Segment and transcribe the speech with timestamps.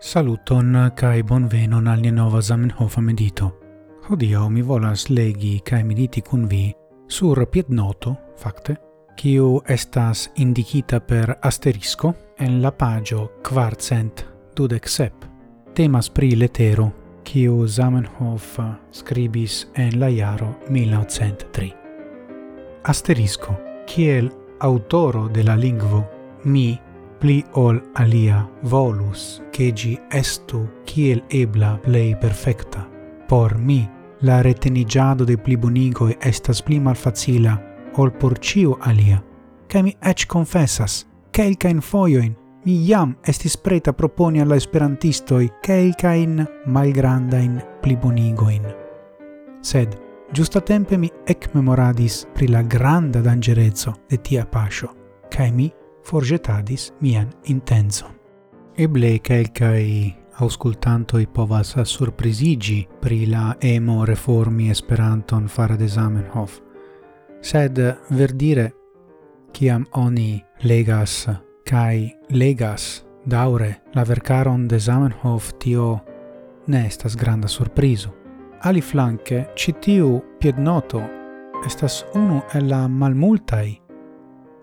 [0.00, 3.50] Saluton kai bonvenon al nia nova Zamenhofa medito.
[4.08, 6.72] Hodio mi volas legi kai mediti kun vi
[7.06, 8.76] sur piednoto, fakte,
[9.16, 14.24] kiu estas indikita per asterisco en la pagio kvarcent
[14.56, 15.26] dudek sep.
[15.74, 16.90] Temas pri letero
[17.22, 18.58] kiu Zamenhof
[18.90, 21.72] scribis en la jaro 1903.
[22.84, 23.54] Asterisco,
[23.86, 26.06] kiel autoro de la lingvo,
[26.44, 26.80] mi
[27.20, 32.88] pli ol alia volus che gi estu kiel ebla plei perfecta.
[33.28, 33.88] Por mi,
[34.20, 37.60] la retenigiado de pli bonigo estas pli malfacila
[37.96, 39.22] ol por ciu alia,
[39.68, 47.60] cae mi ec confessas, quelcain foioin mi jam estis preta proponi alla esperantistoi quelcain malgrandain
[47.80, 48.64] pli bonigoin.
[49.60, 49.96] Sed,
[50.32, 54.94] giusta tempe mi ec memoradis pri la granda dangerezzo de tia pascio,
[55.28, 55.70] cae mi
[56.02, 58.10] forgetadis mian intenzon.
[58.76, 66.60] Eble auscultanto auscultantoi povas surprizigi pri la emo reformi Esperanton fare de Zamenhof,
[67.42, 67.78] sed
[68.10, 68.72] verdire
[69.52, 71.28] ciam oni legas
[71.64, 76.00] kai legas daure la vercaron de Zamenhof tio
[76.66, 78.14] ne estas granda surprizo.
[78.62, 81.02] Ali flanque, citiu piednoto
[81.66, 83.79] estas unu el la malmultai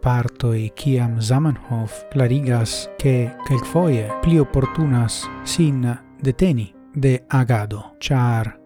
[0.00, 5.82] partoi kiam Zamenhof clarigas che quelcfoie pli opportunas sin
[6.20, 8.58] deteni de agado, char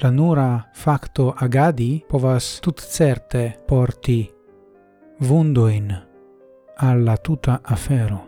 [0.00, 4.30] la nura facto agadi povas tut certe porti
[5.18, 6.06] vundoin
[6.76, 8.26] alla tuta afero.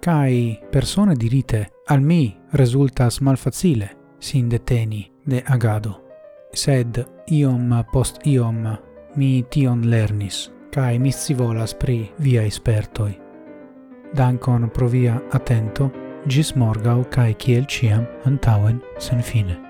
[0.00, 6.02] Cai persone dirite al mi resultas malfacile sin deteni de agado,
[6.50, 8.78] sed iom post iom
[9.16, 13.12] mi tion lernis cae mi scivolas pri via espertoi.
[14.14, 15.90] Dankon pro via attento,
[16.26, 19.63] gis morgau cae ciel ciam antauen sen fine.